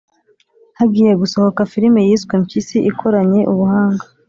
[0.79, 4.03] Hagiye gusohoka Filime yiswe 'Mpyisi' ikoranye ubuhanga